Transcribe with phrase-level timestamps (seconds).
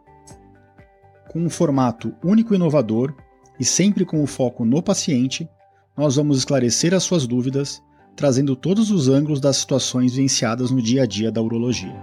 [1.31, 3.15] Com um formato único e inovador
[3.57, 5.47] e sempre com o foco no paciente,
[5.97, 7.81] nós vamos esclarecer as suas dúvidas,
[8.17, 11.95] trazendo todos os ângulos das situações vivenciadas no dia a dia da urologia.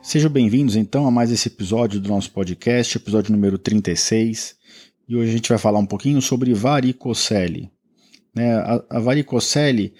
[0.00, 4.56] Sejam bem-vindos então a mais esse episódio do nosso podcast, episódio número 36
[5.06, 7.70] e hoje a gente vai falar um pouquinho sobre varicocele.
[8.34, 8.54] Né?
[8.88, 9.92] A, varicocele,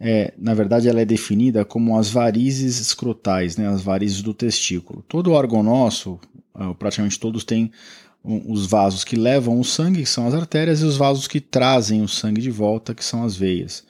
[0.00, 3.68] é, na verdade, ela é definida como as varizes escrotais, né?
[3.68, 5.04] as varizes do testículo.
[5.08, 6.20] Todo órgão nosso,
[6.54, 7.72] ah, praticamente todos têm
[8.22, 12.02] os vasos que levam o sangue, que são as artérias, e os vasos que trazem
[12.02, 13.84] o sangue de volta, que são as veias.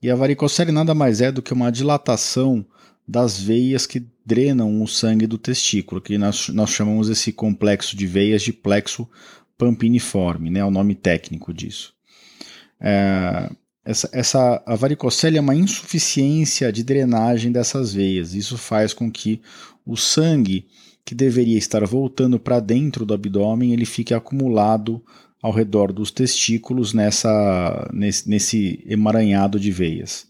[0.00, 2.64] E a varicocele nada mais é do que uma dilatação
[3.06, 8.06] das veias que drenam o sangue do testículo, que nós, nós chamamos esse complexo de
[8.06, 9.08] veias de plexo
[9.58, 11.92] pampiniforme, né, é o nome técnico disso.
[12.80, 13.50] É,
[13.84, 18.34] essa, essa, a varicocele é uma insuficiência de drenagem dessas veias.
[18.34, 19.42] Isso faz com que
[19.84, 20.66] o sangue
[21.04, 25.04] que deveria estar voltando para dentro do abdômen ele fique acumulado
[25.42, 30.26] ao redor dos testículos nessa, nesse, nesse emaranhado de veias.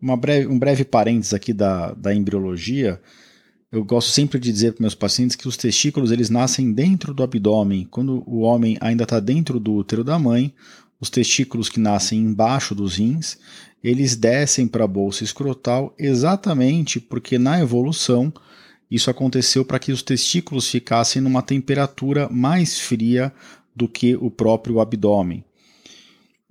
[0.00, 2.98] Breve, um breve parênteses aqui da, da embriologia
[3.70, 7.22] eu gosto sempre de dizer para meus pacientes que os testículos eles nascem dentro do
[7.22, 7.86] abdômen.
[7.90, 10.54] Quando o homem ainda está dentro do útero da mãe,
[11.00, 13.38] os testículos que nascem embaixo dos rins,
[13.82, 18.32] eles descem para a bolsa escrotal exatamente porque na evolução
[18.90, 23.32] isso aconteceu para que os testículos ficassem numa temperatura mais fria
[23.76, 25.44] do que o próprio abdômen.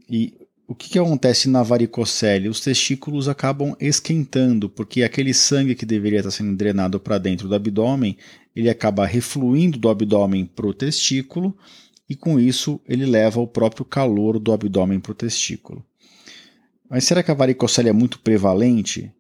[0.10, 0.34] E
[0.68, 2.50] o que, que acontece na varicocele?
[2.50, 7.56] Os testículos acabam esquentando, porque aquele sangue que deveria estar sendo drenado para dentro do
[7.56, 8.18] abdômen,
[8.56, 11.58] ele acaba refluindo do abdômen para o testículo,
[12.10, 15.86] e com isso ele leva o próprio calor do abdômen para o testículo.
[16.90, 19.12] Mas será que a varicocele é muito prevalente?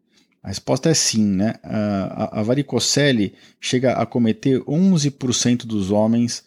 [0.42, 1.56] A resposta é sim, né?
[1.62, 6.46] A, a varicocele chega a cometer 11% dos homens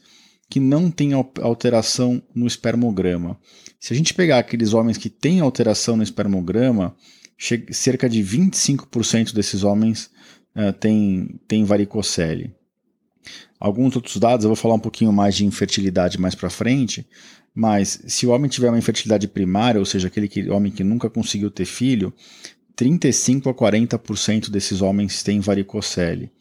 [0.48, 3.38] que não têm alteração no espermograma.
[3.78, 6.96] Se a gente pegar aqueles homens que têm alteração no espermograma,
[7.70, 10.10] cerca de 25% desses homens
[10.56, 12.52] uh, têm, têm varicocele.
[13.60, 17.06] Alguns outros dados, eu vou falar um pouquinho mais de infertilidade mais para frente,
[17.54, 21.10] mas se o homem tiver uma infertilidade primária, ou seja, aquele que, homem que nunca
[21.10, 22.12] conseguiu ter filho,
[22.74, 26.32] 35 a 40% desses homens têm varicocele.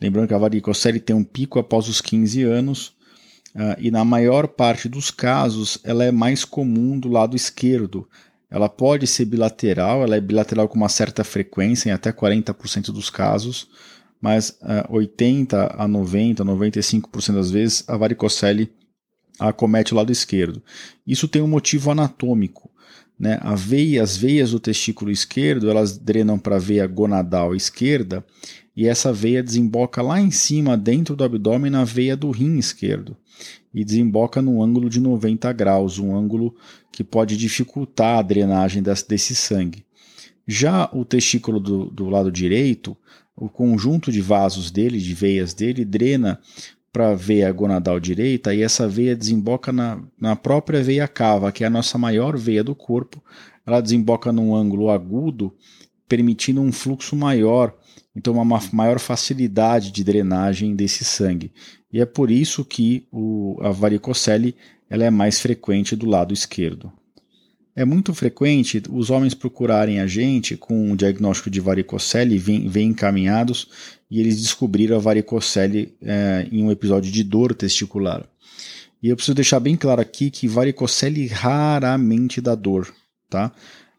[0.00, 2.94] Lembrando que a varicocele tem um pico após os 15 anos,
[3.54, 8.08] Uh, e na maior parte dos casos ela é mais comum do lado esquerdo.
[8.50, 13.10] Ela pode ser bilateral, ela é bilateral com uma certa frequência, em até 40% dos
[13.10, 13.68] casos,
[14.22, 18.70] mas uh, 80 a 90, 95% das vezes a varicocele
[19.38, 20.62] acomete o lado esquerdo.
[21.04, 22.70] Isso tem um motivo anatômico.
[23.18, 23.38] Né?
[23.42, 28.24] A veia, as veias do testículo esquerdo elas drenam para a veia gonadal esquerda
[28.76, 33.16] e essa veia desemboca lá em cima, dentro do abdômen, na veia do rim esquerdo
[33.74, 36.54] e desemboca num ângulo de 90 graus, um ângulo
[36.90, 39.84] que pode dificultar a drenagem desse sangue.
[40.46, 42.96] Já o testículo do, do lado direito,
[43.36, 46.40] o conjunto de vasos dele, de veias dele, drena
[46.92, 51.64] para a veia gonadal direita e essa veia desemboca na, na própria veia cava, que
[51.64, 53.22] é a nossa maior veia do corpo.
[53.66, 55.54] Ela desemboca num ângulo agudo,
[56.06, 57.74] permitindo um fluxo maior,
[58.14, 61.52] então uma maior facilidade de drenagem desse sangue.
[61.90, 64.54] E é por isso que o, a varicocele
[64.90, 66.92] ela é mais frequente do lado esquerdo.
[67.74, 72.88] É muito frequente os homens procurarem a gente com um diagnóstico de varicocele vêm, vêm
[72.88, 73.68] encaminhados
[74.10, 78.26] e eles descobriram a varicocele é, em um episódio de dor testicular.
[79.02, 82.92] E eu preciso deixar bem claro aqui que varicocele raramente dá dor,
[83.30, 83.50] tá?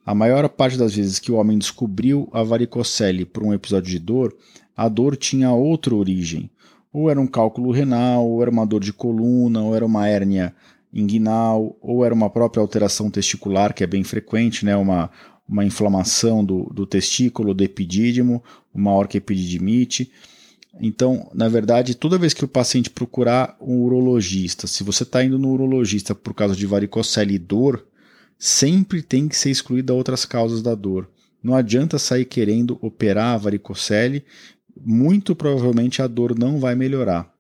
[0.06, 4.00] A maior parte das vezes que o homem descobriu a varicocele por um episódio de
[4.00, 4.36] dor,
[4.78, 6.50] a dor tinha outra origem.
[6.92, 10.54] Ou era um cálculo renal, ou era uma dor de coluna, ou era uma hérnia
[10.94, 14.76] inguinal, ou era uma própria alteração testicular, que é bem frequente, né?
[14.76, 15.10] uma,
[15.48, 18.44] uma inflamação do, do testículo, do epidídimo,
[18.74, 20.12] uma orquiepididimite.
[20.80, 25.38] Então, na verdade, toda vez que o paciente procurar um urologista, se você está indo
[25.38, 27.86] no urologista por causa de varicocele e dor,
[28.38, 31.10] sempre tem que ser excluída outras causas da dor.
[31.44, 34.24] Não adianta sair querendo operar a varicocele,
[34.80, 37.33] muito provavelmente a dor não vai melhorar.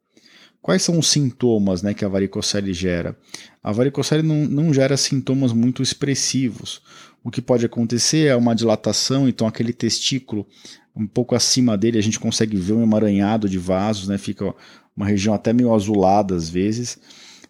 [0.63, 3.17] Quais são os sintomas né, que a varicocele gera?
[3.61, 6.81] A varicocele não, não gera sintomas muito expressivos.
[7.21, 10.47] O que pode acontecer é uma dilatação, então aquele testículo
[10.95, 14.55] um pouco acima dele a gente consegue ver um emaranhado de vasos, né, fica
[14.95, 16.97] uma região até meio azulada às vezes.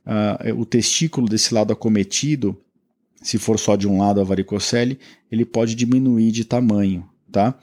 [0.08, 2.60] Uh, o testículo desse lado acometido,
[3.22, 4.98] se for só de um lado a varicocele,
[5.32, 7.60] ele pode diminuir de tamanho, tá?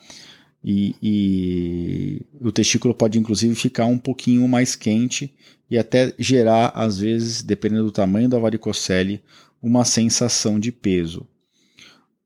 [0.62, 5.34] E, e, o testículo pode inclusive ficar um pouquinho mais quente
[5.70, 9.22] e até gerar, às vezes, dependendo do tamanho da varicocele,
[9.62, 11.26] uma sensação de peso.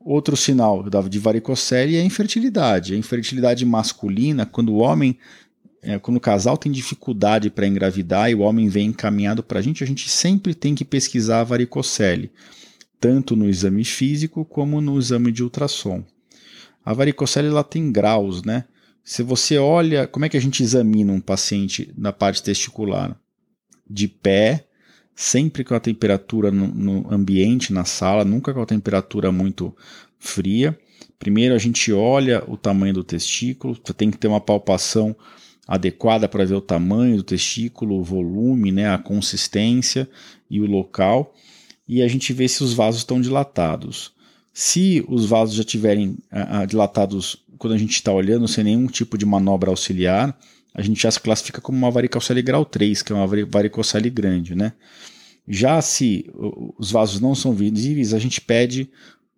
[0.01, 2.95] Outro sinal de varicocele é a infertilidade.
[2.95, 5.17] A infertilidade masculina, quando o homem,
[5.81, 9.63] é, quando o casal tem dificuldade para engravidar e o homem vem encaminhado para a
[9.63, 12.31] gente, a gente sempre tem que pesquisar a varicocele,
[13.01, 16.05] tanto no exame físico como no exame de ultrassom.
[16.85, 18.65] A varicocele ela tem graus, né?
[19.03, 23.19] Se você olha, como é que a gente examina um paciente na parte testicular?
[23.89, 24.67] De pé,
[25.15, 29.75] sempre com a temperatura no, no ambiente, na sala, nunca com a temperatura muito
[30.19, 30.79] fria.
[31.19, 35.15] Primeiro a gente olha o tamanho do testículo, você tem que ter uma palpação
[35.67, 40.09] adequada para ver o tamanho do testículo, o volume, né, a consistência
[40.51, 41.35] e o local.
[41.87, 44.13] E a gente vê se os vasos estão dilatados.
[44.57, 46.17] Se os vasos já estiverem
[46.69, 50.39] dilatados quando a gente está olhando sem nenhum tipo de manobra auxiliar,
[50.73, 54.55] a gente já se classifica como uma varicocele grau 3, que é uma varicocele grande,
[54.55, 54.73] né?
[55.47, 56.31] Já se
[56.79, 58.89] os vasos não são visíveis, a gente pede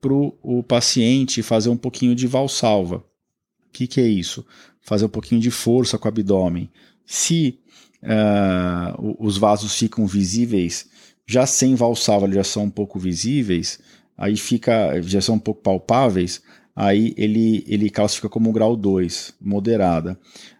[0.00, 2.98] para o paciente fazer um pouquinho de valsalva.
[2.98, 4.44] O que, que é isso?
[4.82, 6.70] Fazer um pouquinho de força com o abdômen.
[7.04, 7.58] Se
[8.02, 10.88] uh, os vasos ficam visíveis,
[11.26, 13.80] já sem valsalva, eles já são um pouco visíveis,
[14.16, 16.42] aí fica, já são um pouco palpáveis,
[16.74, 20.18] aí ele, ele classifica como grau 2, moderada.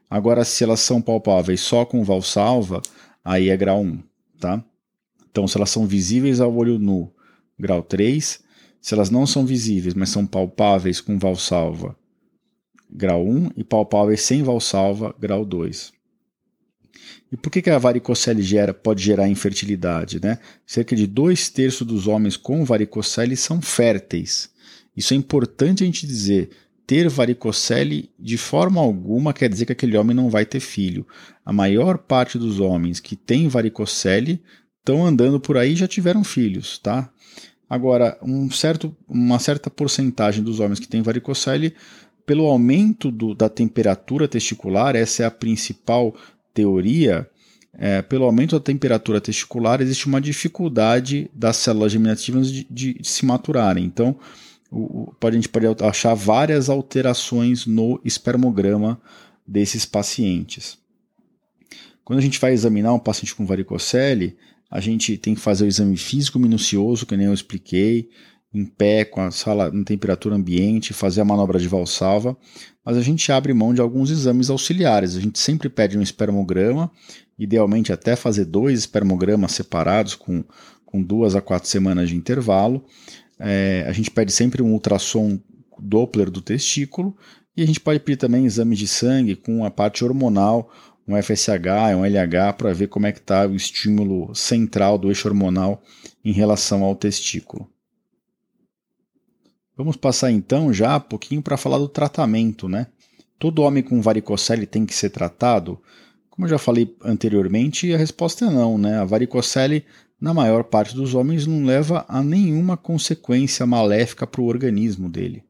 [0.08, 2.80] Agora, se elas são palpáveis só com valsalva,
[3.24, 4.02] aí é grau 1,
[4.38, 4.64] tá?
[5.30, 7.12] Então, se elas são visíveis ao olho nu,
[7.58, 8.42] grau 3.
[8.80, 11.96] Se elas não são visíveis, mas são palpáveis com valsalva,
[12.90, 13.50] grau 1.
[13.56, 15.92] E palpáveis sem valsalva, grau 2.
[17.30, 20.20] E por que, que a varicocele gera, pode gerar infertilidade?
[20.22, 20.38] Né?
[20.66, 24.50] Cerca de dois terços dos homens com varicocele são férteis.
[24.96, 26.50] Isso é importante a gente dizer.
[26.86, 31.06] Ter varicocele de forma alguma quer dizer que aquele homem não vai ter filho.
[31.44, 34.40] A maior parte dos homens que têm varicocele
[34.78, 37.10] estão andando por aí e já tiveram filhos, tá?
[37.68, 41.74] Agora, um certo, uma certa porcentagem dos homens que têm varicocele,
[42.24, 46.14] pelo aumento do, da temperatura testicular, essa é a principal
[46.56, 47.28] teoria,
[47.78, 53.26] é, pelo aumento da temperatura testicular, existe uma dificuldade das células germinativas de, de, se
[53.26, 53.84] maturarem.
[53.84, 54.16] Então,
[54.72, 58.98] o, a gente pode achar várias alterações no espermograma
[59.46, 60.78] desses pacientes.
[62.02, 64.36] Quando a gente vai examinar um paciente com varicocele,
[64.70, 68.08] a gente tem que fazer o exame físico minucioso, que nem eu expliquei,
[68.52, 72.36] em pé, com a sala em temperatura ambiente, fazer a manobra de valsalva,
[72.84, 75.16] mas a gente abre mão de alguns exames auxiliares.
[75.16, 76.90] A gente sempre pede um espermograma,
[77.38, 80.44] idealmente até fazer dois espermogramas separados com,
[80.84, 82.84] com duas a quatro semanas de intervalo.
[83.38, 85.38] É, a gente pede sempre um ultrassom
[85.78, 87.14] Doppler do testículo
[87.56, 90.70] e a gente pode pedir também exames de sangue com a parte hormonal,
[91.06, 95.28] um FSH, um LH, para ver como é que está o estímulo central do eixo
[95.28, 95.82] hormonal
[96.24, 97.70] em relação ao testículo.
[99.76, 102.86] Vamos passar então já um pouquinho para falar do tratamento, né?
[103.38, 105.78] Todo homem com varicocele tem que ser tratado.
[106.30, 108.98] Como eu já falei anteriormente, a resposta é não, né?
[108.98, 109.84] A varicocele,
[110.18, 115.44] na maior parte dos homens, não leva a nenhuma consequência maléfica para o organismo dele.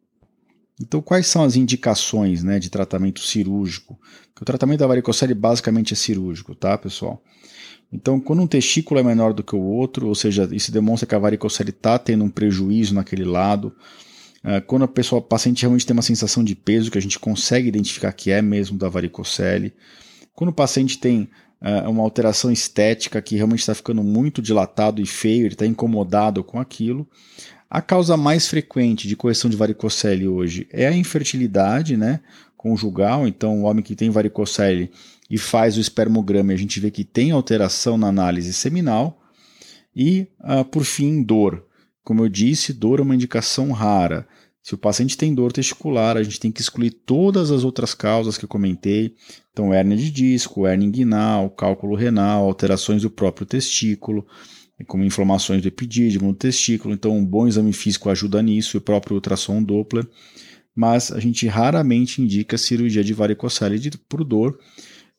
[0.81, 3.99] Então, quais são as indicações né, de tratamento cirúrgico?
[4.29, 7.23] Porque o tratamento da varicocele basicamente é cirúrgico, tá, pessoal?
[7.91, 11.15] Então, quando um testículo é menor do que o outro, ou seja, isso demonstra que
[11.15, 13.73] a varicocele está tendo um prejuízo naquele lado,
[14.67, 18.13] quando a pessoa, paciente realmente tem uma sensação de peso, que a gente consegue identificar
[18.13, 19.75] que é mesmo da varicocele,
[20.35, 21.29] quando o paciente tem
[21.61, 26.45] uh, uma alteração estética que realmente está ficando muito dilatado e feio, ele está incomodado
[26.45, 27.09] com aquilo,
[27.69, 32.21] a causa mais frequente de correção de varicocele hoje é a infertilidade né,
[32.57, 33.27] conjugal.
[33.27, 34.91] Então, o homem que tem varicocele
[35.29, 39.21] e faz o espermograma, a gente vê que tem alteração na análise seminal.
[39.95, 41.66] E, uh, por fim, dor.
[42.07, 44.29] Como eu disse, dor é uma indicação rara.
[44.63, 48.39] Se o paciente tem dor testicular, a gente tem que excluir todas as outras causas
[48.39, 49.17] que eu comentei.
[49.53, 54.25] Então, hérnia de disco, hérnia inguinal, cálculo renal, alterações do próprio testículo,
[54.87, 56.95] como inflamações do epidídimo, do testículo.
[56.95, 60.07] Então, um bom exame físico ajuda nisso, e o próprio ultrassom Doppler.
[60.77, 64.57] Mas a gente raramente indica cirurgia de varicocele por dor.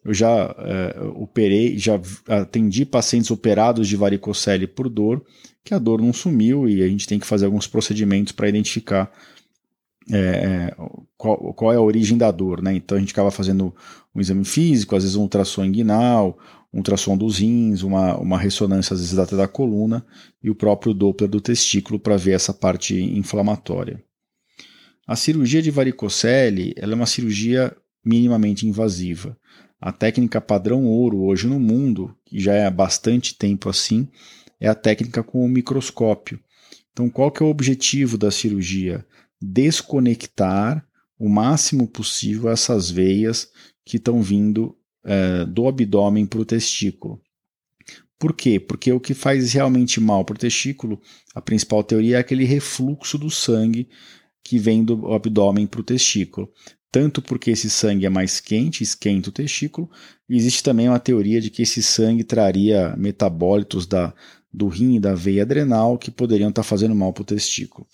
[0.07, 1.99] Eu já é, operei, já
[2.29, 5.21] atendi pacientes operados de varicocele por dor,
[5.65, 9.11] que a dor não sumiu e a gente tem que fazer alguns procedimentos para identificar
[10.09, 10.75] é, é,
[11.17, 12.73] qual, qual, é a origem da dor, né?
[12.73, 13.75] Então a gente acaba fazendo
[14.15, 16.39] um exame físico, às vezes um ultrassom inguinal,
[16.73, 20.05] um ultrassom dos rins, uma, uma ressonância às vezes até da coluna
[20.41, 24.01] e o próprio Doppler do testículo para ver essa parte inflamatória.
[25.05, 29.37] A cirurgia de varicocele ela é uma cirurgia minimamente invasiva.
[29.79, 34.07] A técnica padrão ouro hoje no mundo, que já é há bastante tempo assim,
[34.59, 36.39] é a técnica com o microscópio.
[36.91, 39.05] Então, qual que é o objetivo da cirurgia?
[39.41, 40.85] desconectar
[41.17, 43.49] o máximo possível essas veias
[43.85, 47.21] que estão vindo é, do abdômen para o testículo.
[48.19, 48.59] Por quê?
[48.59, 50.99] Porque o que faz realmente mal para o testículo,
[51.35, 53.87] a principal teoria é aquele refluxo do sangue
[54.43, 56.51] que vem do abdômen para o testículo.
[56.91, 59.89] Tanto porque esse sangue é mais quente, esquenta o testículo,
[60.29, 64.13] existe também uma teoria de que esse sangue traria metabólitos da,
[64.53, 67.87] do rim e da veia adrenal que poderiam estar fazendo mal para o testículo.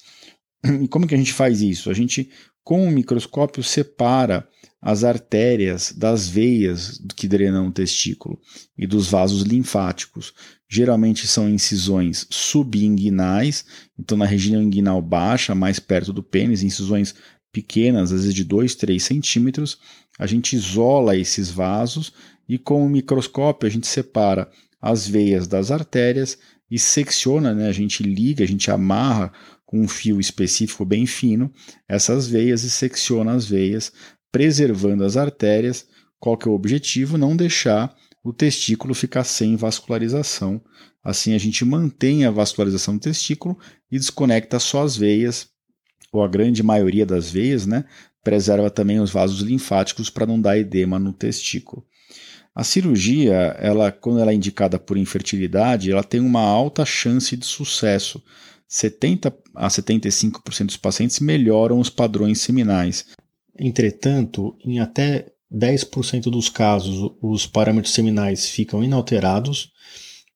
[0.81, 1.89] E como que a gente faz isso?
[1.89, 2.29] A gente,
[2.63, 4.47] com o microscópio, separa
[4.83, 8.37] as artérias das veias que drenam o testículo
[8.77, 10.33] e dos vasos linfáticos.
[10.69, 13.65] Geralmente são incisões subinguinais,
[13.97, 17.15] então na região inguinal baixa, mais perto do pênis, incisões
[17.53, 19.77] pequenas, às vezes de 2, 3 centímetros.
[20.19, 22.11] A gente isola esses vasos
[22.49, 24.49] e com o microscópio a gente separa
[24.81, 26.37] as veias das artérias
[26.69, 27.69] e secciona, né?
[27.69, 29.31] a gente liga, a gente amarra
[29.65, 31.51] com um fio específico bem fino
[31.87, 33.91] essas veias e secciona as veias,
[34.31, 35.87] preservando as artérias.
[36.19, 37.17] Qual que é o objetivo?
[37.17, 40.61] Não deixar o testículo ficar sem vascularização.
[41.03, 43.57] Assim a gente mantém a vascularização do testículo
[43.91, 45.49] e desconecta só as veias,
[46.13, 47.83] ou a grande maioria das veias, né?
[48.23, 51.83] Preserva também os vasos linfáticos para não dar edema no testículo.
[52.55, 57.45] A cirurgia, ela, quando ela é indicada por infertilidade, ela tem uma alta chance de
[57.45, 58.23] sucesso,
[58.67, 63.07] 70 a 75% dos pacientes melhoram os padrões seminais.
[63.59, 69.71] Entretanto, em até 10% dos casos, os parâmetros seminais ficam inalterados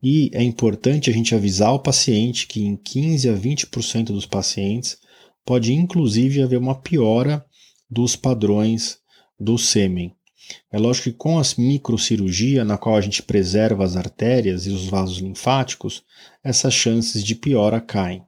[0.01, 4.98] e é importante a gente avisar o paciente que em 15 a 20% dos pacientes
[5.48, 7.44] pode inclusive haver uma piora
[7.89, 9.00] dos padrões
[9.39, 10.13] do sêmen.
[10.70, 14.88] É lógico que com a microcirurgia, na qual a gente preserva as artérias e os
[14.88, 16.04] vasos linfáticos,
[16.44, 18.24] essas chances de piora caem.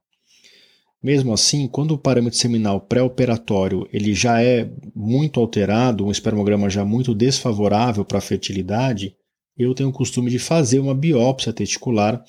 [1.04, 6.86] Mesmo assim, quando o parâmetro seminal pré-operatório ele já é muito alterado, um espermograma já
[6.86, 9.14] muito desfavorável para a fertilidade,
[9.58, 12.24] eu tenho o costume de fazer uma biópsia testicular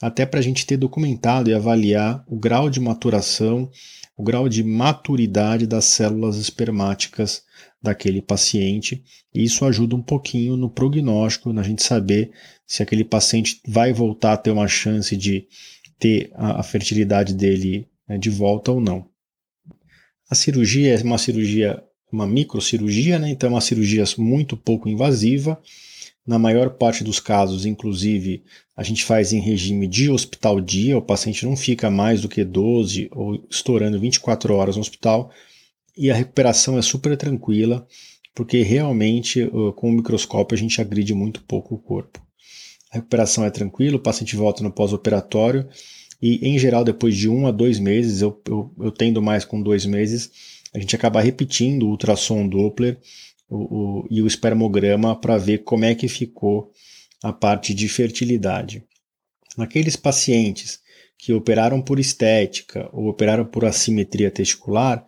[0.00, 3.70] até para a gente ter documentado e avaliar o grau de maturação,
[4.16, 7.42] o grau de maturidade das células espermáticas
[7.82, 9.02] daquele paciente.
[9.34, 12.30] E isso ajuda um pouquinho no prognóstico, na gente saber
[12.66, 15.46] se aquele paciente vai voltar a ter uma chance de
[15.98, 19.08] ter a, a fertilidade dele né, de volta ou não.
[20.28, 25.60] A cirurgia é uma cirurgia, uma microcirurgia, né, então é uma cirurgia muito pouco invasiva.
[26.26, 28.42] Na maior parte dos casos, inclusive,
[28.76, 32.44] a gente faz em regime de hospital dia, o paciente não fica mais do que
[32.44, 35.30] 12 ou estourando 24 horas no hospital
[35.96, 37.86] e a recuperação é super tranquila,
[38.34, 42.20] porque realmente com o microscópio a gente agride muito pouco o corpo.
[42.90, 45.68] A recuperação é tranquila, o paciente volta no pós-operatório
[46.20, 49.62] e, em geral, depois de um a dois meses, eu, eu, eu tendo mais com
[49.62, 50.30] dois meses,
[50.74, 52.98] a gente acaba repetindo o ultrassom Doppler
[53.48, 56.70] o, o, e o espermograma para ver como é que ficou
[57.22, 58.84] a parte de fertilidade.
[59.56, 60.80] Naqueles pacientes
[61.18, 65.04] que operaram por estética ou operaram por assimetria testicular,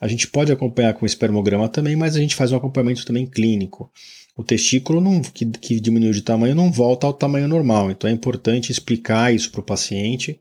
[0.00, 3.90] a gente pode acompanhar com espermograma também, mas a gente faz um acompanhamento também clínico.
[4.36, 8.12] O testículo não, que, que diminuiu de tamanho não volta ao tamanho normal, então é
[8.12, 10.40] importante explicar isso para o paciente,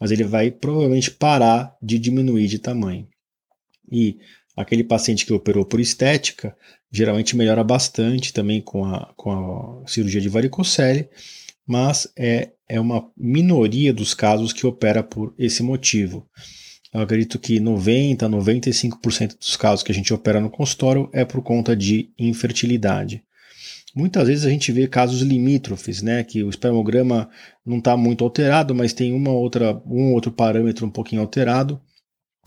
[0.00, 3.06] mas ele vai provavelmente parar de diminuir de tamanho.
[3.90, 4.18] E
[4.56, 6.56] aquele paciente que operou por estética
[6.90, 11.08] geralmente melhora bastante também com a, com a cirurgia de varicocele,
[11.66, 16.26] mas é, é uma minoria dos casos que opera por esse motivo.
[16.92, 21.42] Eu acredito que 90, 95% dos casos que a gente opera no consultório é por
[21.42, 23.22] conta de infertilidade.
[23.94, 27.28] Muitas vezes a gente vê casos limítrofes, né, que o espermograma
[27.64, 31.80] não está muito alterado, mas tem uma outra, um outro parâmetro um pouquinho alterado.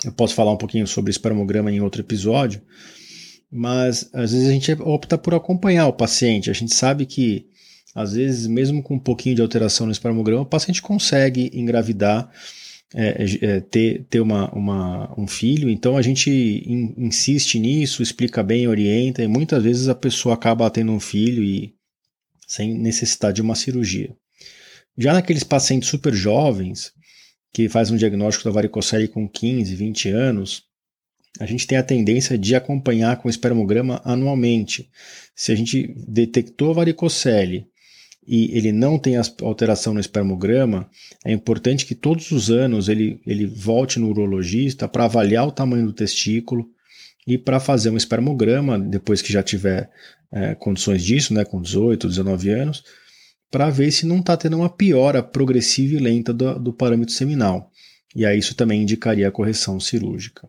[0.03, 2.62] Eu posso falar um pouquinho sobre espermograma em outro episódio,
[3.51, 6.50] mas às vezes a gente opta por acompanhar o paciente.
[6.50, 7.46] A gente sabe que
[7.93, 12.31] às vezes, mesmo com um pouquinho de alteração no espermograma, o paciente consegue engravidar,
[12.93, 15.70] é, é, é, ter, ter uma, uma, um filho.
[15.70, 20.70] Então a gente in, insiste nisso, explica bem, orienta, e muitas vezes a pessoa acaba
[20.70, 21.74] tendo um filho e
[22.48, 24.15] sem necessidade de uma cirurgia.
[24.98, 26.91] Já naqueles pacientes super jovens,
[27.53, 30.63] que fazem um diagnóstico da varicocele com 15, 20 anos,
[31.39, 34.89] a gente tem a tendência de acompanhar com espermograma anualmente.
[35.35, 37.67] Se a gente detectou varicocele
[38.27, 40.89] e ele não tem alteração no espermograma,
[41.25, 45.85] é importante que todos os anos ele, ele volte no urologista para avaliar o tamanho
[45.85, 46.69] do testículo
[47.25, 49.89] e para fazer um espermograma, depois que já tiver
[50.31, 52.83] é, condições disso, né, com 18, 19 anos,
[53.50, 57.71] para ver se não está tendo uma piora progressiva e lenta do, do parâmetro seminal.
[58.15, 60.47] E aí isso também indicaria a correção cirúrgica.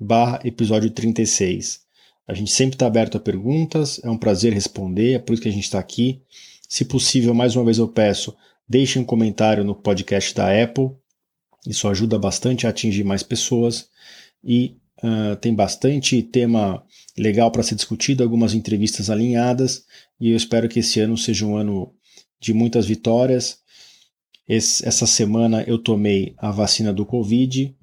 [0.00, 1.84] barra episódio 36.
[2.26, 5.48] A gente sempre está aberto a perguntas, é um prazer responder, é por isso que
[5.48, 6.20] a gente está aqui.
[6.68, 8.36] Se possível, mais uma vez eu peço,
[8.68, 10.90] deixem um comentário no podcast da Apple,
[11.64, 13.88] isso ajuda bastante a atingir mais pessoas
[14.42, 16.84] e uh, tem bastante tema
[17.16, 19.84] legal para ser discutido, algumas entrevistas alinhadas
[20.18, 21.94] e eu espero que esse ano seja um ano
[22.44, 23.58] de muitas vitórias.
[24.46, 27.74] Esse, essa semana eu tomei a vacina do Covid,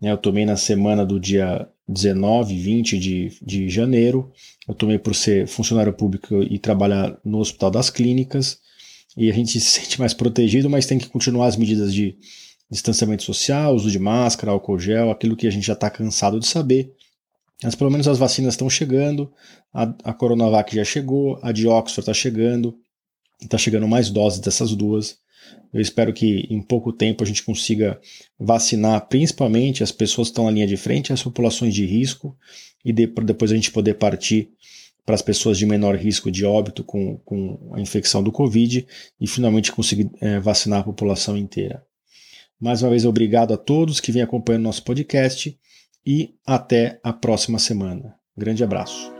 [0.00, 4.30] né, eu tomei na semana do dia 19, 20 de, de janeiro.
[4.68, 8.58] Eu tomei por ser funcionário público e trabalhar no Hospital das Clínicas.
[9.16, 12.16] E a gente se sente mais protegido, mas tem que continuar as medidas de
[12.70, 16.46] distanciamento social, uso de máscara, álcool gel, aquilo que a gente já está cansado de
[16.46, 16.92] saber.
[17.62, 19.32] Mas pelo menos as vacinas estão chegando,
[19.72, 22.78] a, a Coronavac já chegou, a de Oxford está chegando,
[23.40, 25.18] está chegando mais doses dessas duas.
[25.72, 28.00] Eu espero que em pouco tempo a gente consiga
[28.38, 32.36] vacinar principalmente as pessoas que estão na linha de frente, as populações de risco,
[32.84, 34.50] e de, depois a gente poder partir
[35.04, 38.86] para as pessoas de menor risco de óbito com, com a infecção do Covid
[39.20, 41.84] e finalmente conseguir é, vacinar a população inteira.
[42.60, 45.58] Mais uma vez, obrigado a todos que vêm acompanhando nosso podcast
[46.06, 48.14] e até a próxima semana.
[48.36, 49.19] Grande abraço.